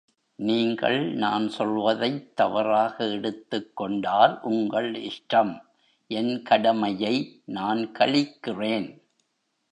[0.35, 5.59] நீங்கள் நான் சொல்வதைத் தவறாக எடுத்துக்கொண்டால், உங்கள் இஷ்டம்,
[6.07, 7.41] என் கடமையை
[7.45, 9.01] நான் கழிக்கிறேன்.